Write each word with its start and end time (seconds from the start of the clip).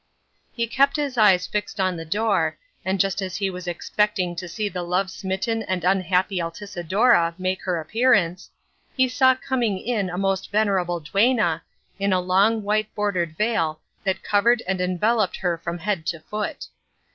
He 0.51 0.65
kept 0.65 0.95
his 0.95 1.15
eyes 1.15 1.45
fixed 1.45 1.79
on 1.79 1.95
the 1.95 2.05
door, 2.05 2.57
and 2.83 2.99
just 2.99 3.21
as 3.21 3.35
he 3.35 3.51
was 3.51 3.67
expecting 3.67 4.35
to 4.37 4.47
see 4.47 4.67
the 4.67 4.81
love 4.81 5.11
smitten 5.11 5.61
and 5.61 5.83
unhappy 5.83 6.37
Altisidora 6.41 7.35
make 7.37 7.61
her 7.65 7.79
appearance, 7.79 8.49
he 8.97 9.07
saw 9.07 9.35
coming 9.35 9.77
in 9.77 10.09
a 10.09 10.17
most 10.17 10.49
venerable 10.49 11.01
duenna, 11.01 11.61
in 11.99 12.13
a 12.13 12.19
long 12.19 12.63
white 12.63 12.91
bordered 12.95 13.37
veil 13.37 13.79
that 14.03 14.23
covered 14.23 14.63
and 14.67 14.81
enveloped 14.81 15.35
her 15.35 15.55
from 15.55 15.77
head 15.77 16.07
to 16.07 16.19
foot. 16.19 16.65